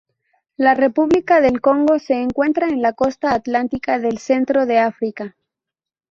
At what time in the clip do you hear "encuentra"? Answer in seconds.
2.23-2.67